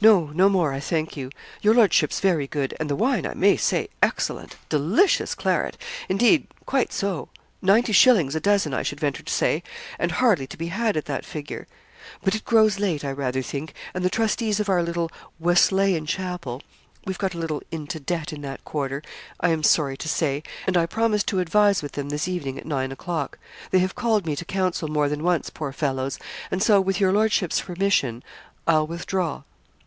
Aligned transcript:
'No 0.00 0.26
no 0.34 0.48
more, 0.50 0.72
I 0.74 0.80
thank 0.80 1.16
you. 1.16 1.30
Your 1.62 1.72
lordship's 1.72 2.18
very 2.20 2.46
good, 2.48 2.74
and 2.80 2.90
the 2.90 2.96
wine, 2.96 3.24
I 3.24 3.32
may 3.34 3.56
say, 3.56 3.88
excellent 4.02 4.56
delicious 4.68 5.34
claret; 5.36 5.78
indeed, 6.10 6.46
quite 6.66 6.92
so 6.92 7.28
ninety 7.62 7.92
shillings 7.92 8.34
a 8.34 8.40
dozen, 8.40 8.74
I 8.74 8.82
should 8.82 8.98
venture 9.00 9.22
to 9.22 9.32
say, 9.32 9.62
and 9.98 10.10
hardly 10.12 10.46
to 10.48 10.56
be 10.58 10.66
had 10.66 10.96
at 10.98 11.04
that 11.06 11.24
figure; 11.24 11.68
but 12.22 12.34
it 12.34 12.44
grows 12.44 12.80
late, 12.80 13.02
I 13.04 13.12
rather 13.12 13.40
think, 13.40 13.72
and 13.94 14.04
the 14.04 14.10
trustees 14.10 14.58
of 14.60 14.68
our 14.68 14.82
little 14.82 15.10
Wesleyan 15.38 16.04
chapel 16.06 16.60
we've 17.06 17.16
got 17.16 17.34
a 17.34 17.38
little 17.38 17.62
into 17.70 18.00
debt 18.00 18.32
in 18.32 18.42
that 18.42 18.64
quarter, 18.64 19.00
I 19.40 19.50
am 19.50 19.62
sorry 19.62 19.96
to 19.98 20.08
say 20.08 20.42
and 20.66 20.76
I 20.76 20.84
promised 20.86 21.28
to 21.28 21.38
advise 21.40 21.82
with 21.84 21.92
them 21.92 22.08
this 22.10 22.26
evening 22.28 22.58
at 22.58 22.66
nine 22.66 22.90
o'clock. 22.92 23.38
They 23.70 23.78
have 23.78 23.94
called 23.94 24.26
me 24.26 24.34
to 24.36 24.44
counsel 24.44 24.88
more 24.88 25.08
than 25.08 25.22
once, 25.22 25.48
poor 25.50 25.72
fellows; 25.72 26.18
and 26.50 26.60
so, 26.62 26.78
with 26.80 26.98
your 27.00 27.12
lordship's 27.12 27.60
permission, 27.62 28.22
I'll 28.66 28.88
withdraw.' 28.88 29.44